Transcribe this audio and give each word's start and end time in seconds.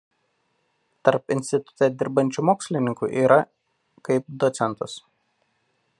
Tarp 1.09 1.33
institute 1.35 1.89
dirbančių 1.99 2.45
mokslininkų 2.51 3.11
yra 3.27 3.39
kaip 4.09 4.37
doc. 4.45 4.99